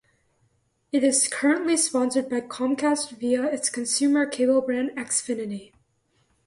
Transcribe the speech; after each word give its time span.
It 0.91 1.03
is 1.03 1.27
currently 1.27 1.77
sponsored 1.77 2.27
by 2.27 2.41
Comcast 2.41 3.19
via 3.19 3.43
its 3.45 3.69
consumer 3.69 4.25
cable 4.25 4.61
brand 4.61 4.89
Xfinity. 4.97 5.73